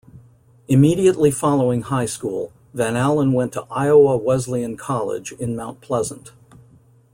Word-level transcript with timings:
Immediately 0.67 1.29
following 1.29 1.83
high 1.83 2.07
school, 2.07 2.51
Van 2.73 2.95
Allen 2.95 3.33
went 3.33 3.53
to 3.53 3.67
Iowa 3.69 4.17
Wesleyan 4.17 4.75
College 4.75 5.31
in 5.33 5.55
Mount 5.55 5.79
Pleasant. 5.79 6.31